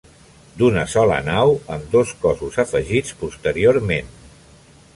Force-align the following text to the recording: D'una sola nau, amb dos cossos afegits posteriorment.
D'una 0.59 0.85
sola 0.93 1.19
nau, 1.27 1.53
amb 1.75 1.85
dos 1.95 2.13
cossos 2.23 2.57
afegits 2.65 3.13
posteriorment. 3.23 4.13